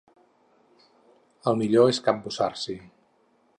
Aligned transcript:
El 1.53 1.59
millor 1.61 1.91
és 1.93 2.01
cabussar-s’hi. 2.09 2.79